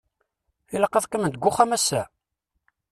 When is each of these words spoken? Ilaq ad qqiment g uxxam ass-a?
Ilaq 0.75 0.93
ad 0.95 1.05
qqiment 1.07 1.39
g 1.41 1.43
uxxam 1.49 1.71
ass-a? 1.77 2.01